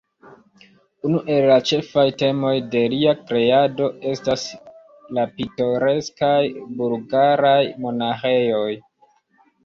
Unu 1.07 1.19
el 1.33 1.43
la 1.49 1.55
ĉefaj 1.71 2.05
temoj 2.21 2.53
de 2.75 2.79
lia 2.93 3.11
kreado 3.19 3.89
estas 4.11 4.45
la 5.17 5.25
pitoreskaj 5.35 6.39
bulgaraj 6.81 7.53
monaĥejoj. 7.85 8.73